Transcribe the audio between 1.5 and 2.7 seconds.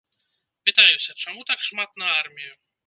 так шмат на армію?